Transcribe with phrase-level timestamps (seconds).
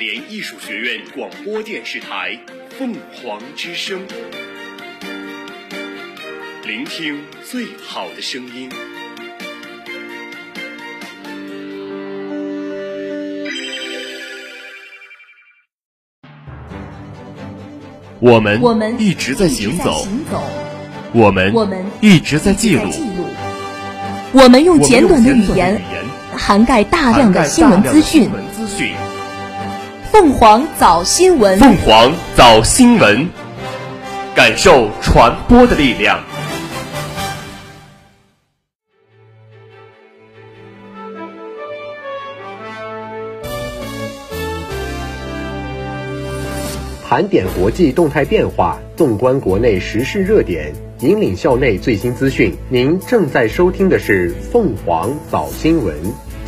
[0.00, 2.30] 联艺术学院广播电视台
[2.78, 4.00] 《凤凰之声》，
[6.66, 8.70] 聆听最好的声音。
[18.20, 20.08] 我们我们一直在行走，
[21.12, 22.90] 我们我们一直在记录，
[24.32, 25.78] 我们用简短的语言
[26.34, 27.68] 涵盖大量的新。
[27.68, 28.30] 闻资讯。
[30.20, 33.26] 凤凰早新闻，凤凰早新闻，
[34.34, 36.22] 感受传播的力量。
[47.02, 52.54] 盘点国际动态变化，纵观国内时事热点，引领校内最新资讯。
[52.68, 55.94] 您正在收听的是凤凰早新闻。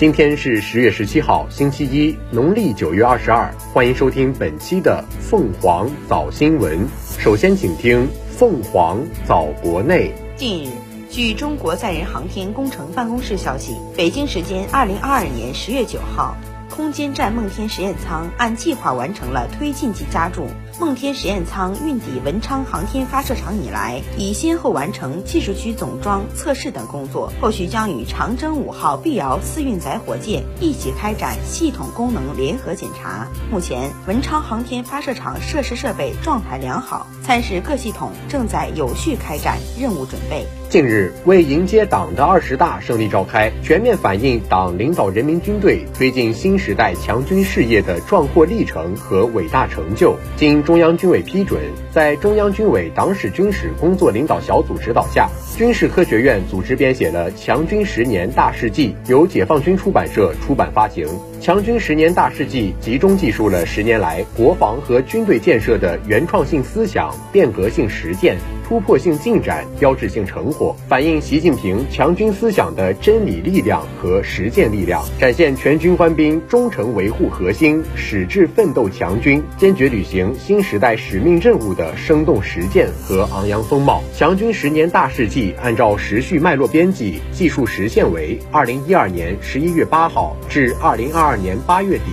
[0.02, 3.54] 今天是十月十七号，星期一，农历九月二十二。
[3.72, 6.76] 欢迎收听本期的凤凰早新闻。
[7.20, 10.12] 首先，请听凤凰早国内。
[10.34, 10.70] 近日，
[11.08, 16.36] 据中国载人航天工程办公室消息，北京时间二零二二年十月九号，
[16.68, 20.48] 空间站梦天实验舱按计划完成了推进剂加注。
[20.80, 33.28] 梦天实验舱运抵文昌航天发射场以来，已先后完成技术区总装、测试等工作，后续将与长征五号碧瑶四运载火箭一起开展系统功能联合检查。
[33.50, 40.46] 目前，文昌航天发射场设施设备状态良好，参试各系统正在有序开展任务准备。
[40.70, 51.60] 近日，为迎接党的二十大胜利召开，全面反映党领导人民军队推进新时代强军事业的壮阔历程和伟大成就，经中央军委批准，
[51.90, 61.06] 在中央军委党史军史工作领导小组指导下，军事科学院组织编写了《强军十年大事记》，由解放军出版社出版发行。
[61.42, 84.00] 《强军十年大事记》集中记述了十年来国防和军队建设的原创性思想、变革性实践、突破性进展、标志性成果，反映习近平强军思想的真理力量和实践力量，展现全军官兵忠诚维护核心、矢志奋斗强军、坚决履行新时代使命任务的生动实践和昂扬风貌。
[84.16, 92.04] 《强军十年大事记》按照时序脉络编辑，记述时限为二零一二年十一月八号至二零二二年八月底，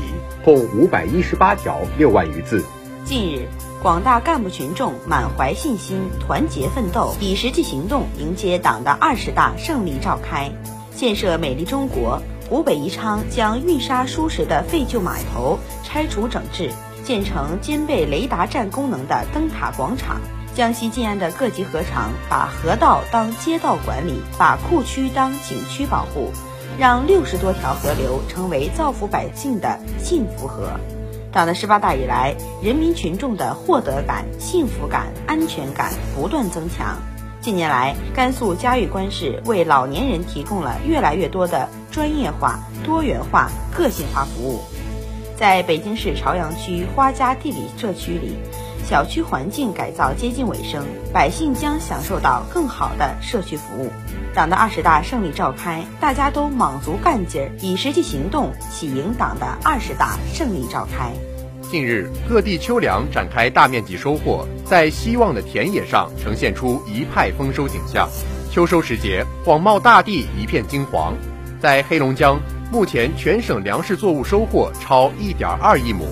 [0.46, 2.64] 共五百一十八条，六万余字。
[3.04, 3.50] 近日，
[3.82, 10.50] 广大干部群众满怀信心、团结奋斗，以实际行动迎接党的二十大胜利召开。
[10.96, 16.72] 建设美丽中国，湖北宜昌将运沙输石的废旧码头拆除整治，
[17.04, 20.22] 建成兼备雷达站功能的灯塔广场。
[20.56, 26.32] 江西晋安的各级河场把河道当街道管理，把库区当景区保护，
[26.80, 30.72] 让六十多条河流成为造福百姓的幸福河。
[31.30, 36.98] 党的十八大以来，人民群众的获得感、幸福感、安全感不断增强。
[37.42, 44.62] 近年来，甘肃嘉峪关市为老年人提供了越来越多的专业化、多元化、个性化服务。
[45.36, 48.38] 在北京市朝阳区花家地里社区里，
[48.90, 50.84] 小区环境改造接近尾声，
[51.14, 53.92] 百姓将享受到更好的社区服务。
[54.34, 61.12] 党的二十大胜利召开，大家都卯足干劲儿，以实际行动喜迎党的二十大胜利召开。
[61.70, 68.10] 近日，各地秋粮展开大面积收获，在希望的田野上呈现出一派丰收景象。
[68.52, 71.14] 秋收时节，广袤大地一片金黄。
[71.62, 72.40] 在黑龙江，
[72.72, 76.08] 目前全省粮食作物收获超1.2亿亩。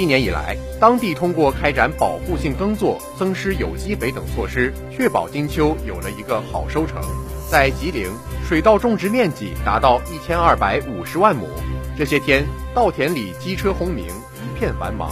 [0.00, 7.02] 今年以来，当地通过开展保护性耕作、增施有机肥等措施，确保金秋有了一个好收成。
[7.50, 8.08] 在吉林，
[8.48, 11.46] 水稻种植面积达到1250万亩。
[11.98, 15.10] 这些天，稻田里机车轰鸣，一片繁忙。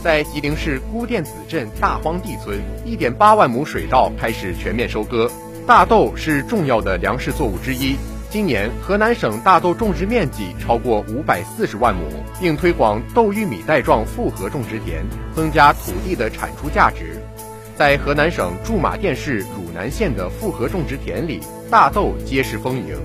[0.00, 5.28] 在吉林市孤店子镇大荒地村，1.8万亩水稻开始全面收割。
[5.66, 7.96] 大豆是重要的粮食作物之一。
[8.34, 12.00] 今年，河南省大豆种植面积超过540万亩，
[12.40, 15.04] 并推广豆玉米带状复合种植田，
[15.36, 17.22] 增加土地的产出价值。
[17.76, 21.40] 在河南省驻马店市汝南县的复合种植田里，
[21.70, 22.98] 大豆皆是丰盈。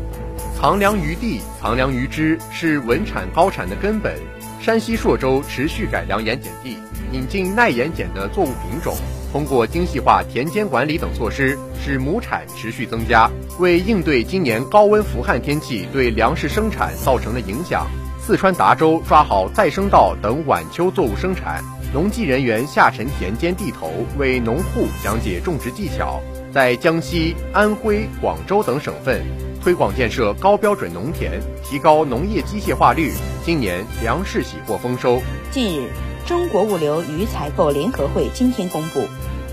[0.58, 4.16] 藏粮于地，藏粮于支，是稳产高产的根本。
[4.60, 6.80] 山西朔州持续改良盐碱地，
[7.12, 8.96] 引进耐盐碱的作物品种，
[9.31, 13.30] 通过精细化田间管理等措施，使亩产持续增加。
[13.60, 17.88] 为应对今年高温伏旱天气对粮食生产造成的影响，
[18.20, 26.20] 四川达州抓好再生稻等晚秋作物生产，农技人员下沉田间地头，为农户讲解种植技巧。
[26.52, 29.22] 在江西、安徽、广州等省份，
[29.62, 33.14] 推广建设高标准农田，提高农业机械化率。
[33.46, 35.22] 今年粮食喜获丰收。
[35.52, 35.90] 近日，
[36.30, 39.02] 中国物流与采购联合会今天公布，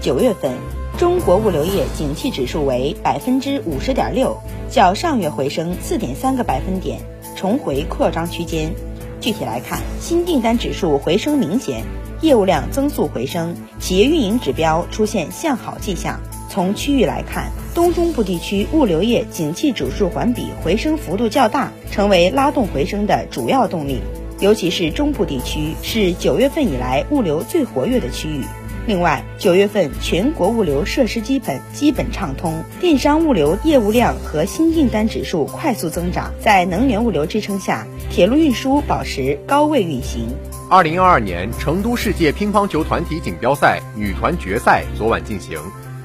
[0.03, 0.53] 九月份
[0.99, 4.37] 中国物流业景气指数为百分之五十点六，
[4.69, 7.01] 较上月回升四点三个百分点，
[7.35, 8.75] 重回扩张区间。
[9.23, 11.83] 具体来看，新订单指数回升明显，
[12.21, 16.21] 业务量增速回升，企业运营指标出现向好迹象。
[16.51, 24.03] 从区域来看，东中部地区物流业景气指数环比回升幅度较大，成为拉动回升的主要动力。
[24.41, 28.43] 尤其是中部地区是九月份以来物流最活跃的区域。
[28.87, 36.33] 另外，九月份全国物流设施基本基本畅通，电商物流业务量和新订单指数快速增长。
[36.41, 40.29] 在能源物流支撑下，铁路运输保持高位运行。
[40.71, 45.59] 二零二二年成都世界乒乓球团体锦标赛女团决赛昨晚进行。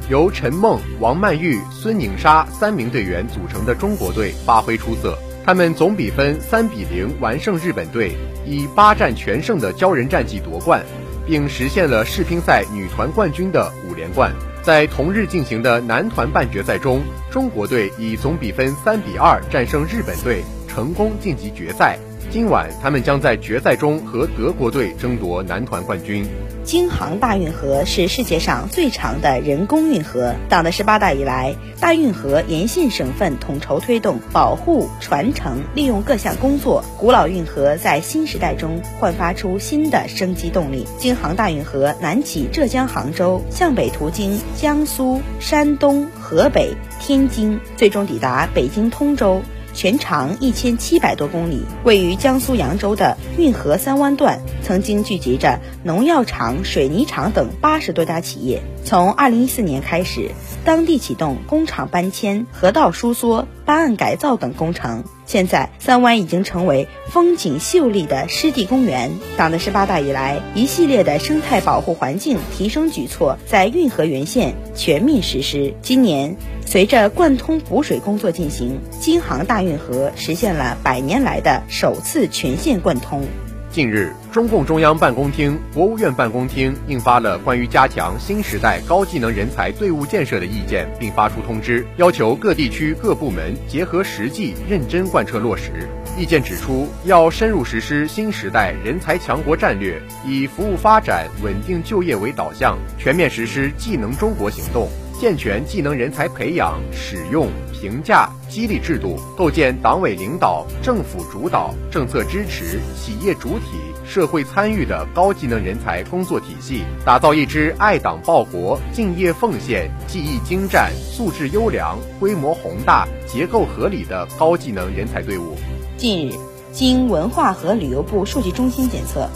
[0.09, 5.17] 由陈梦、王曼玉、孙颖莎三名队员组成的中国队发挥出色，
[5.51, 8.13] 他们总比分三比零完胜日本队，
[8.45, 10.81] 以八战全胜的骄人战绩夺冠，
[11.27, 14.31] 并实现了世乒赛女团冠军的五连冠。
[14.63, 21.99] 在同日进行的男团半决赛中，中国队以总比分三比二战胜日本队，成功晋级决赛。
[22.31, 26.25] 今晚，他们将在决赛中和德国队争夺男团冠军。
[26.63, 30.33] 京杭大运河是世界上最长的人工运河。
[30.47, 40.87] 党的十八大以来，大运河沿线省份统筹推动保护、传承、利用各项工作，古老运河在新时代中焕发出新的生机动力。
[40.97, 49.41] 京杭大运河南起浙江杭州，向北途经江苏、山东、河北、天津，最终抵达北京通州。
[49.73, 58.61] 全长一千七百多公里，位于江苏扬州的运河三湾段，曾经聚集着农药厂、水泥厂等八十多家企业。
[58.83, 60.31] 从二零一四年开始，
[60.65, 65.03] 当地启动工厂搬迁、河道疏缩、八岸改造等工程。
[65.27, 69.11] 现在，三湾已经成为风景秀丽的湿地公园。
[69.37, 75.73] 党的十八大以来，一系列的生态保护环境提升举措在运河沿线全面实施。
[75.81, 76.35] 今年，
[76.71, 83.25] 随着贯通补水工作进行，京杭大运河实现了百年来的首次全线贯通。
[83.69, 95.89] 近日，中共中央办公厅、国务院办公厅印发了关于加强新时代高技能人才队伍建设的意见，并发出通知，要求各地区各部门结合实际，认真贯彻落实。
[96.17, 104.87] 意见指出，要深入实施新时代人才强国战略，以服务发展、稳定就业为导向，全面实施技能中国行动。
[105.21, 125.55] 健全技能人才培养、使用、评价、激励制度，构建党委领导、政府主导、政策支持、企业主体、社会参与的高技能人才工作体系，打造一支爱党报国、敬业奉献、技艺精湛、素质优良、规模宏大、结构合理的高技能人才队伍。
[125.97, 126.33] 近日，
[126.71, 129.29] 经文化和旅游部数据中心检测，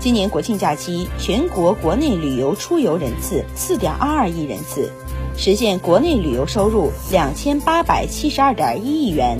[0.00, 4.92] 今年国庆假期全国国内旅游出游人次四点二二亿人次。
[5.36, 9.38] 实现国内旅游收入两千八百七十二点一亿元，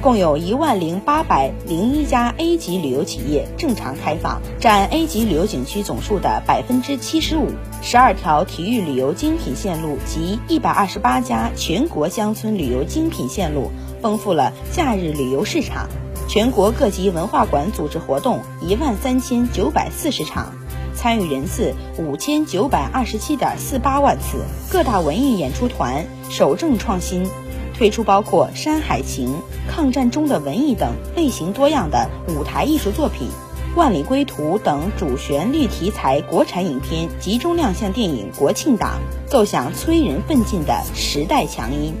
[0.00, 7.48] 共有一万零八百零一家 A 级旅游企业正常开放，占 A 级旅游景区总数的百分之七十五。
[7.82, 13.70] 十二条体育旅游精品线路及一百二十八家全国乡村旅游精品线路，
[14.00, 15.86] 丰富了假日旅游市场。
[16.26, 20.54] 全国各级文化馆组织活动一万三千九百四十场。
[20.94, 27.28] 参与人次五千九百二十七点四八万次，各大文艺演出团守正创新，
[27.76, 29.28] 推出包括《山海情》
[29.68, 33.28] 《抗战中的文艺》等类型多样的舞台艺术作品，
[33.76, 41.94] 《万里归途》等主旋律题材国产影片集中亮相电影国庆档，奏响催人奋进的时代强音。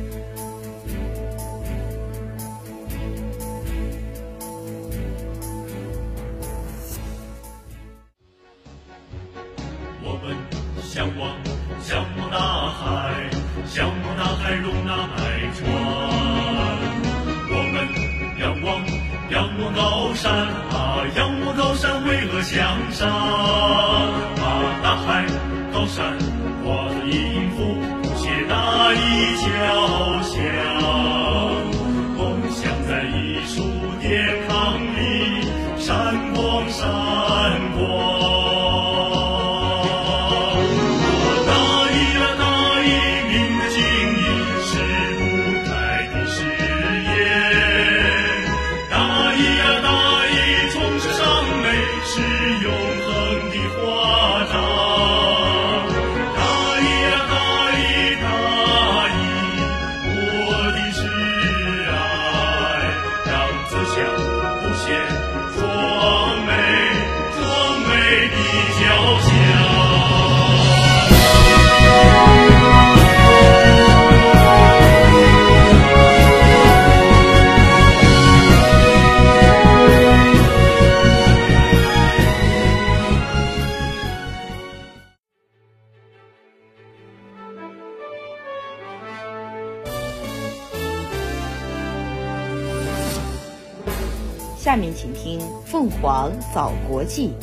[94.64, 97.34] 下面请听凤凰早国际。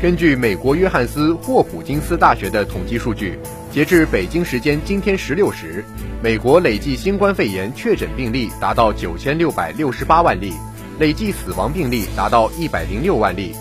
[0.00, 3.38] 根据美国约翰斯霍普金斯大学的统计数据，
[3.70, 5.84] 截至北京时间今天十六时，
[6.22, 10.54] 美国累计新冠肺炎确诊病例达到九千六百六十八万例，
[10.98, 13.54] 累计死亡病例达到一百零六万例。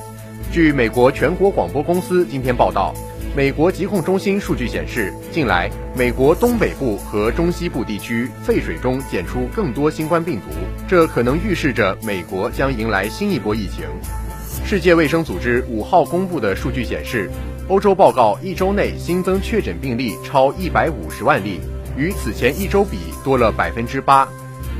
[0.49, 2.93] 据美国全国广播公司今天报道，
[3.35, 10.49] 美国疾控中心数据显示，近来美国东北部和中西部地区废水中检出更多新冠病毒，
[10.87, 13.87] 这可能预示着美国将迎来新一波疫情。
[14.63, 17.27] 世界卫生组织五号公布的数据显示，
[17.69, 21.59] 欧洲报告一周内新增确诊病例超一百五十万例，
[21.97, 24.27] 与此前一周比多了百分之八，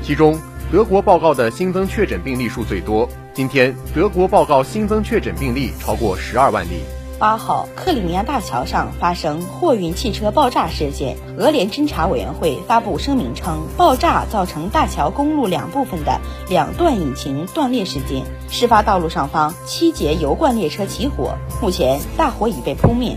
[0.04, 0.40] 其中。
[0.72, 3.08] 德国报告的新增确诊病例数最多。
[3.32, 6.82] 今天，德国报告新增确诊病例超过十二万例。
[7.24, 18.26] 八号，克里米亚大桥上发生货运汽车爆炸事件，俄联侦查委员会发布声明称，爆炸造成大桥公路两部分的两段引擎断裂事件。
[18.50, 23.16] 事发道路上方七节油罐列车起火，目前大火已被扑灭，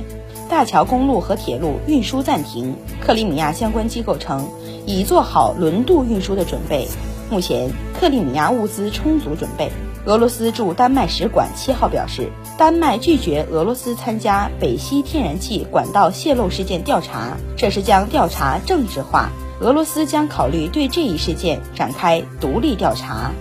[0.48, 2.76] 大桥公路和铁路运输暂停。
[3.00, 4.48] 克里米亚相关机构称，
[4.86, 6.86] 已做好轮渡运输的准备。
[7.28, 9.72] 目前，克里米亚物资充足准备。
[10.06, 19.30] 俄罗斯驻丹麦使馆七号表示，丹麦拒绝俄罗斯参加北溪天然气管道泄漏事件调查，这是将调查政治化。
[19.58, 23.32] 俄罗斯将考虑对这一事件展开独立调查。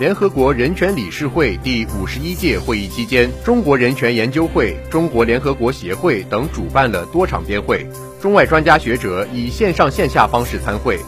[0.00, 7.86] 联合国人权理事会第五十一届会议期间，中国人权研究会、中国联合国协会等主办了多场边会，
[8.20, 10.98] 中外专家学者以线上线下方式参会。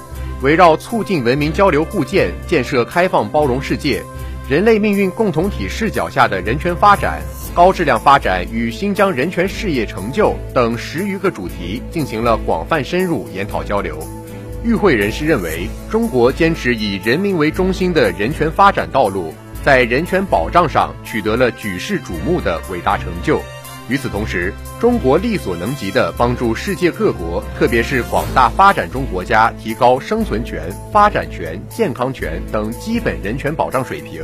[0.42, 4.02] 围绕促进文明交流互鉴、建设开放包容世界、
[4.46, 7.22] 人类命运共同体视角下的人权发展、
[7.54, 13.98] 高质量发展与新疆人权事业成就等十余个主题进行了广泛深入研讨交流。
[14.62, 19.32] 与会人士认为，中国坚持以人民为中心的人权发展道路，
[19.62, 23.40] 在人权保障上取得了举世瞩目的伟大成就。
[23.88, 34.22] 与此同时，中国力所能及地帮助世界各国，特别是广大发展中国家，提高生存权、发展权、健康权等基本人权保障水平，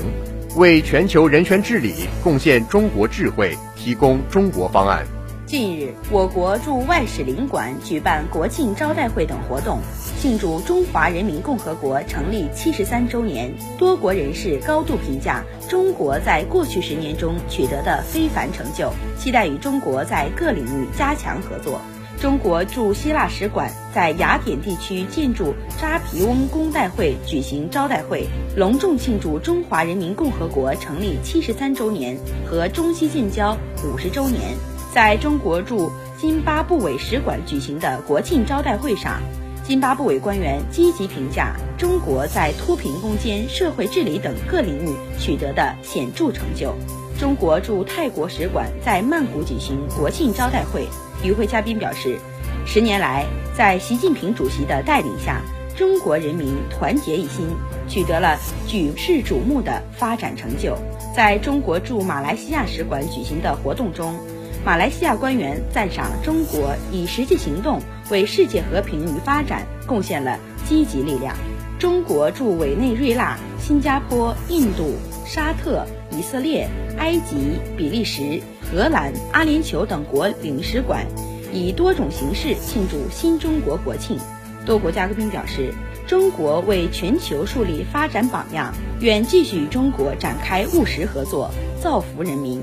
[0.57, 5.05] 为全球人权治理贡献中国智慧，提供中国方案。
[5.51, 9.81] 近日，我国驻外使领馆举办国庆招待会等活动，
[10.17, 13.53] 庆祝中华人民共和国成立七十三周年。
[13.77, 21.81] 多国人士高度评价中国在过去十年中取得的非凡成就，期待与中国在各领域加强合作。
[22.21, 32.17] 中国驻希腊使馆在雅典地区建筑扎皮翁公代会举行招待会，隆重庆祝中华人民共和国成立七十三周年
[32.49, 34.57] 和中西建交五十周年。
[34.93, 39.23] 在中国驻津巴布韦使馆举行的国庆招待会上，
[39.63, 46.75] 津巴布韦官员积极评价中国在脱贫攻坚、社会治理等各领域取得的显著成就。
[47.19, 50.89] 中国驻泰国使馆在曼谷举行国庆招待会，
[51.23, 52.19] 与会嘉宾表示，
[52.67, 53.25] 十年来，
[53.57, 55.41] 在习近平主席的带领下，
[55.77, 57.47] 中国人民团结一心，
[57.89, 60.77] 取得了举世瞩目的发展成就。
[61.15, 64.15] 在中国驻马来西亚使馆举行的活动中，
[64.63, 71.35] 马来西亚官员赞赏中国以实际行动为世界和平与发展贡献了积极力量。
[71.79, 81.07] 中国驻委内瑞拉、新加坡、印度、沙特、以色列、埃及、比利时、荷兰、阿联酋等国领事馆
[81.55, 84.19] 以多种形式庆祝新中国国庆。
[84.67, 85.73] 多国嘉宾表示，
[86.07, 91.51] 中国为全球树立发展榜样，愿继续与中国展开务实合作，
[91.83, 92.63] 造福人民。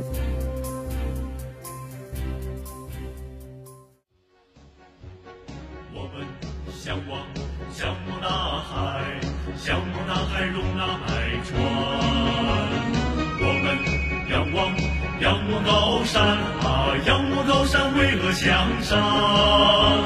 [15.97, 16.21] 高山
[16.61, 20.03] 啊仰望高山巍峨向上啊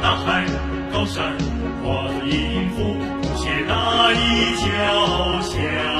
[0.00, 0.46] 大海
[0.92, 1.32] 高山
[1.82, 4.20] 化作音符谱写大地
[4.62, 5.95] 交响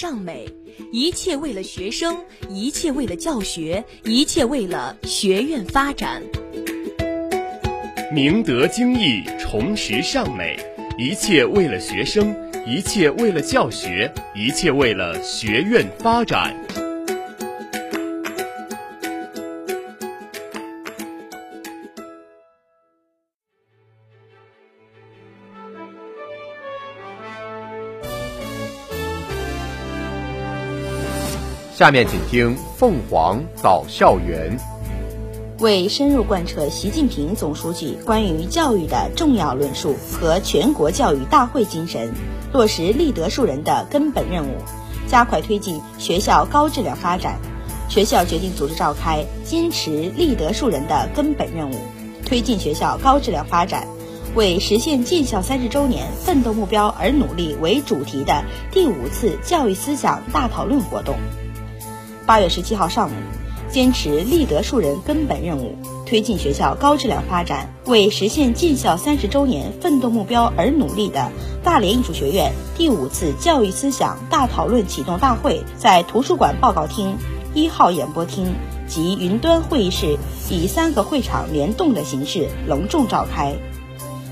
[0.00, 0.46] 尚美，
[0.92, 2.16] 一切为了学生，
[2.48, 6.22] 一切为了教学，一切为了学院发展。
[8.12, 10.56] 明德精义，重拾尚美，
[10.96, 12.32] 一切为了学生，
[12.64, 16.54] 一切为了教学，一切为了学院发展。
[31.78, 34.58] 下面请听《凤凰早校园》。
[35.62, 42.12] 为深入贯彻习近平总书记关于教育的重要论述和全国教育大会精神，
[42.52, 44.56] 落实立德树人的根本任务，
[45.06, 47.38] 加快推进学校高质量发展，
[47.88, 51.76] 学校决定组织召开坚持立德树人的根本任务，
[52.26, 53.86] 推进学校高质量发展，
[54.34, 58.42] 为实现建校三十周年奋斗目标而努力为主题的
[58.72, 61.14] 第五次教育思想大讨论活动。
[62.28, 63.12] 八月十七号上午，
[63.70, 71.32] 坚持立德树人根本任务，推进学校高质量发展，为实现建校三十周年奋斗目标而努力的
[71.64, 77.16] 大连艺术学院第五次教育思想大讨论启动大会在图书馆报告厅
[77.54, 78.54] 一号演播厅
[78.86, 80.18] 及云端会议室
[80.50, 83.54] 以三个会场联动的形式隆重召开，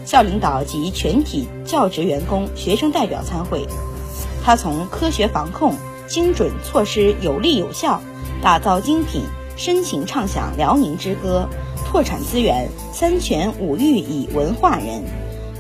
[0.05, 3.67] 校领导及全体教职员工、学生代表参会。
[4.45, 5.75] 他从科学防控。
[6.07, 8.01] 精准措施有力有效，
[8.43, 9.23] 打造精品，
[9.57, 11.49] 深情唱响辽宁之歌，
[11.85, 15.03] 拓展资源，三全五育以文化人，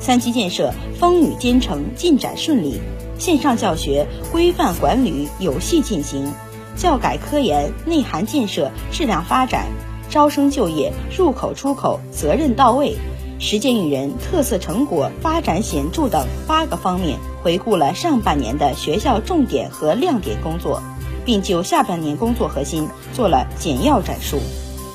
[0.00, 2.80] 三期建设风雨兼程进展顺利，
[3.18, 6.32] 线上教学规范管理有序进行，
[6.76, 9.66] 教改科研内涵建设质量发展，
[10.08, 12.96] 招生就业入口出口责任到位。
[13.38, 20.82] 实践育人特色成果发展显著等八个方面，回顾了上半年的学校重点和亮点工作，
[21.24, 24.38] 并就下半年工作核心做了简要阐述。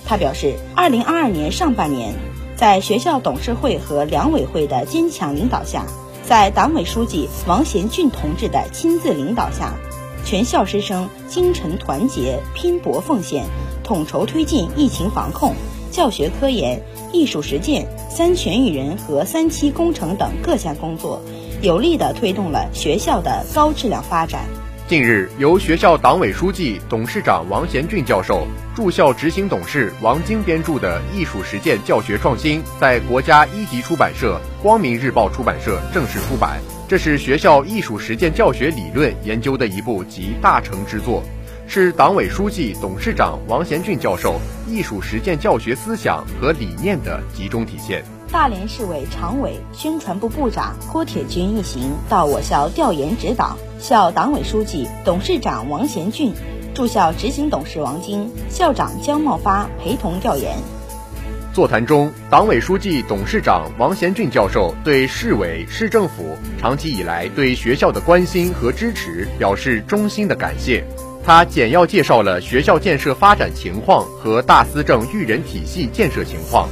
[0.05, 2.15] 他表示，二零二二年上半年，
[2.55, 5.85] 在学校董事会和两委会的坚强领导下，
[6.27, 9.75] 在党委书记王贤俊同志的亲自领导下，
[10.25, 13.45] 全校师生精诚团结、拼搏奉献，
[13.83, 15.53] 统筹推进疫情防控、
[15.91, 16.81] 教学科研。
[17.13, 21.21] 艺术实践、三全育人和三期工程等各项工作，
[21.61, 24.45] 有力地推动了学校的高质量发展。
[24.87, 36.61] 近日，由学校党委书记、董事长王贤俊教授、驻校执行董事王晶编著的《艺术实践教学创新》在国家一级出版社光明日报出版社正式出版。
[36.87, 41.21] 这是学校艺术实践教学理论研究的一部集大成之作。
[41.73, 48.03] 是党委书记、董事长王贤俊教授艺术实践教学思想和理念的集中体现。
[48.29, 56.33] 大连市委常委、宣传部部长郭铁军一行到我校调研指导，校党委书记、董事长王贤俊、
[56.73, 60.53] 驻校执行董事王晶、校长姜茂发陪同调研。
[61.53, 70.83] 座谈中，党委书记、董事长王贤俊教授对市委、市政府长期以来对学校的关心和支持表示衷心的感谢。
[71.23, 76.67] 他简要介绍了学校建设发展情况和大思政育人体系建设情况。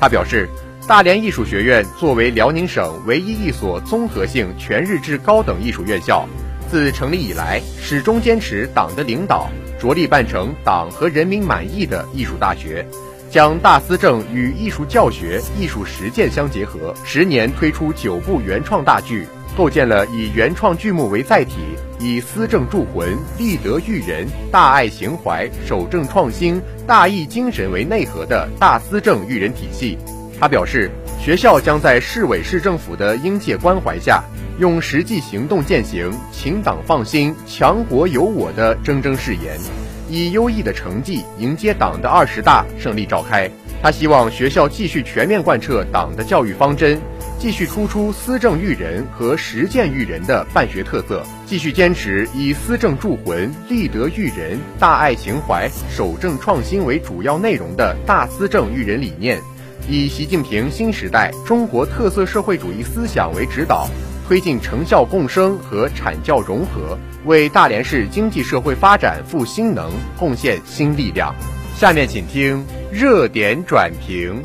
[0.00, 0.48] 他表示，
[0.88, 6.26] 大连艺术学院作为辽宁省唯一一所综合性全日制高等艺术院校，
[6.70, 12.86] 自成立以来始终坚持党的领导，着力办成党和人民满意的艺术大学，
[13.30, 19.26] 将大思政与艺术教学、艺术实践相结合，十年推出九部原创大剧。
[19.56, 21.56] 构建了以原创剧目为载体，
[22.00, 29.98] 以思政铸魂、立德育人、大爱情怀、守正创新、大义精神为内核的大思政育人体系。
[30.40, 30.90] 他表示，
[31.22, 34.24] 学校将在市委市政府的应届关怀下，
[34.58, 39.58] 用实际行动践行“请党放心，强国有我”的铮铮誓言，
[40.08, 43.50] 以优异的成绩迎接党的二十大胜利召开。
[43.82, 46.98] 他希望学校继续全面贯彻党的教育方针。
[47.40, 59.40] 继续突出思政育人和实践育人的办学特色，继续坚持以思政铸魂、立德育人、大爱情怀、守正创新为主要内容的大思政育人理念，
[59.88, 63.88] 以习近平新时代中国特色社会主义思想为指导，
[64.28, 71.34] 推进成效共生和产教融合，为大连市经济社会发展赋新能、贡献新力量。
[71.74, 74.42] 下面请听热点转评。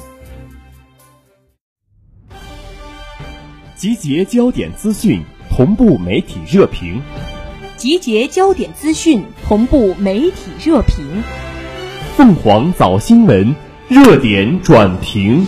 [3.76, 7.02] 集结焦点资讯，同步媒体热评。
[7.76, 11.06] 集结焦点资讯，同步媒体热评。
[12.16, 13.54] 凤凰早新闻
[13.90, 15.46] 热点转评。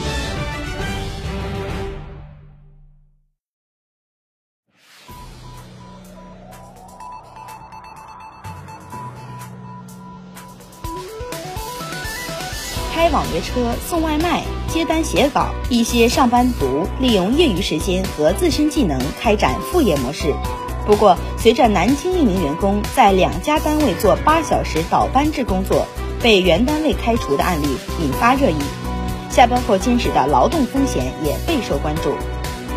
[13.48, 15.48] 车、送外卖、接单、写稿。
[15.70, 20.34] 一些上班族利用业余时间和自身技能开展副业模式。
[20.86, 25.86] 不过，随着南京一名员工在两家单位做八小时倒班制工作，
[26.22, 27.68] 被原单位开除的案例
[28.02, 28.56] 引发热议，
[29.30, 32.14] 下班后兼职的劳动风险也备受关注。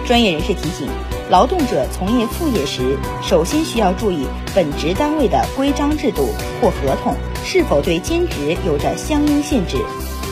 [0.07, 0.89] 专业人士提醒，
[1.31, 6.31] 劳动者从业副业时，首先需要注意本职单位的规章制度
[6.61, 9.77] 或合同是否对兼职有着相应限制。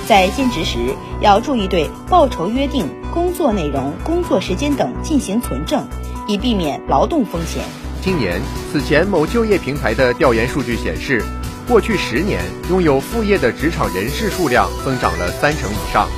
[0.08, 5.86] 在兼职时，要注意对报酬约定、工作内容、工作时间等进行存证，
[6.26, 7.62] 以避免劳动风险。
[8.00, 8.40] 今年，
[8.72, 11.22] 此前某就业平台的调研数据显示，
[11.68, 12.40] 过去十年
[12.70, 16.08] 拥有副业的职场人士数量增长了三成以上。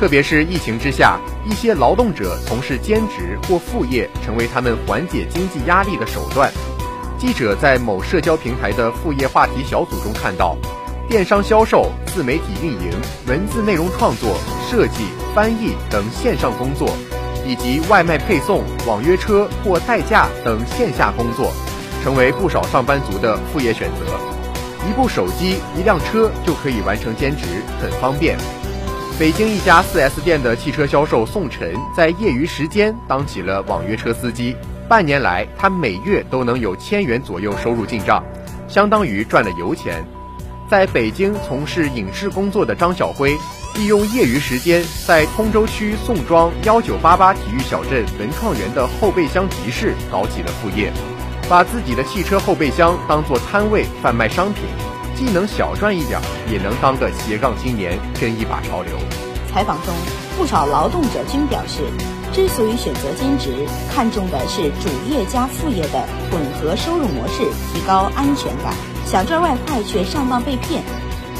[0.00, 6.50] 特别是疫情之下，一些劳动者从事兼职或副业，成为他们缓解经济压力的手段。
[7.18, 10.56] 记者在某社交平台的副业话题小组中看到，
[11.08, 12.90] 电商销售、自媒体运营、
[13.26, 14.36] 文字内容创作、
[14.68, 16.88] 设计、翻译等线上工作，
[17.46, 21.52] 以及外卖配送、网约车或代驾等线下工作，
[22.02, 24.18] 成为不少上班族的副业选择。
[24.88, 27.44] 一部手机、一辆车就可以完成兼职，
[27.80, 28.36] 很方便。
[29.18, 34.56] 北京一家 4S 店的汽车销售宋晨，在业余时间当起了网约车司机。
[34.88, 38.22] 半年来，他每月都能有千元左右收入进账，
[38.68, 40.04] 相当于赚了油钱。
[40.68, 43.36] 在北京从事影视工作的张小辉，
[43.74, 50.90] 利用业余时间，在通州区宋庄幺九八八体育小镇文创园的后备箱集市搞起了副业，
[51.48, 54.64] 把自己的汽车后备箱当做摊位贩卖商品。
[55.14, 56.18] 既能小赚一点，
[56.50, 58.96] 也能当个斜杠青年，跟一把潮流。
[59.52, 59.94] 采访中，
[60.36, 61.82] 不少劳动者均表示，
[62.32, 68.93] 之所以选择兼职，看重的是主业加副业的混合收入模式，提高安全感。
[69.06, 70.82] 想赚外快却上当被骗。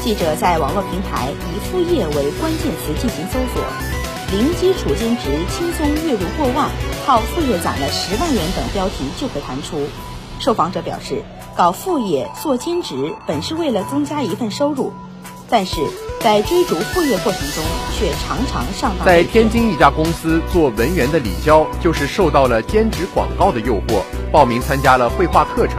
[0.03, 3.63] 记者在网络平台以“副业”为关键词进行搜索
[4.31, 6.69] ，“零基础兼职轻松月入过万，
[7.05, 9.87] 靠副业攒了十万元”等标题就会弹出。
[10.39, 11.23] 受访者表示。
[11.57, 14.91] 搞副业做兼职本是为了增加一份收入，
[15.49, 15.79] 但是
[16.19, 17.63] 在追逐副业过程中
[17.97, 19.05] 却常常上当。
[19.05, 24.01] 在天津一家公司做文员的李娇，就是受到了兼职广告的诱惑，
[24.33, 25.77] 报名参加了绘画课程。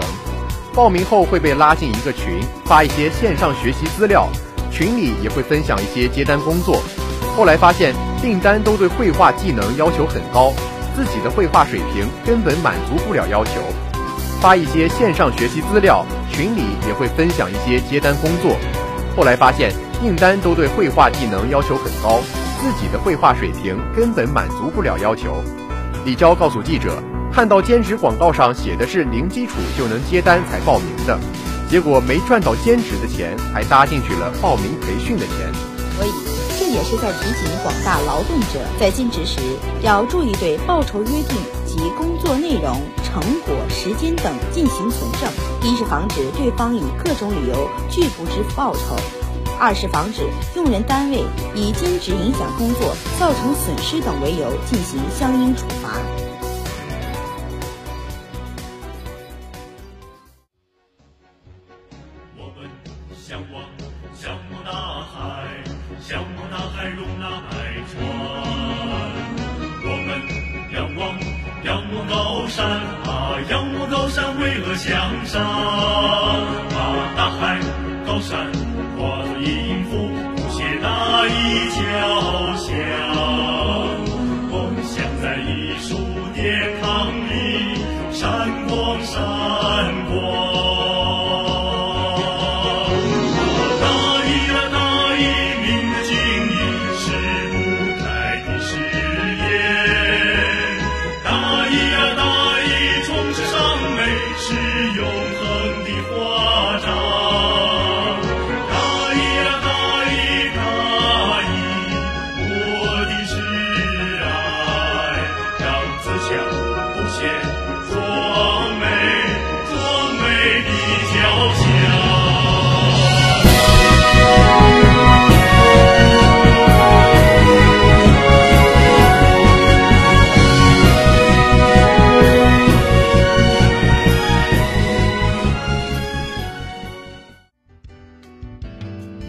[0.76, 4.28] 报名后会被拉进一个群，发一些线上学习资料，
[4.70, 6.82] 群里也会分享一些接单工作。
[7.34, 10.52] 后来发现订单都对绘画技能要求很高，
[10.94, 13.52] 自己的绘画水平根本满足不了要求。
[14.38, 18.54] 发一些线上学习资料，群里也会分享一些接单工作。
[19.16, 22.20] 后来发现订单都对绘画技能要求很高，
[22.60, 25.42] 自己的绘画水平根本满足不了要求。
[26.06, 31.18] 李娇告诉记者，看到兼职广告上写的是零基础就能接单才报名的，
[31.68, 35.52] 结果没赚到兼职的钱，还搭进去了报名培训的钱。
[35.96, 36.10] 所以
[36.60, 39.40] 这也是在提醒广大劳动者，在兼职时
[39.82, 42.80] 要注意对报酬约定及工作内容。
[43.02, 45.28] 成果、时间等进行存证，
[45.62, 48.94] 一是防止对方以各种理由拒不支付报酬；
[49.58, 55.90] 二是防止用人单位以兼职影响工作、造成损失等为由进行相应处罚。
[62.36, 62.68] 我们
[63.16, 63.62] 向往
[64.14, 64.70] 向往大
[65.02, 65.48] 海，
[66.00, 67.56] 向往大海容纳百
[67.90, 67.96] 川；
[69.82, 70.20] 我们
[70.74, 71.18] 仰望
[71.64, 72.66] 仰望高山
[73.04, 73.40] 啊。
[73.48, 75.40] 仰望高山，巍峨向上，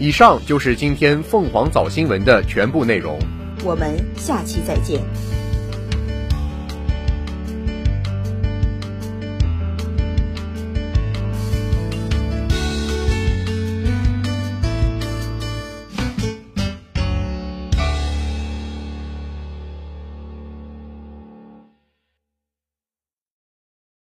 [0.08, 3.18] 以上就是今天凤凰早新闻的全部内容。
[3.62, 5.37] 我们下期再见。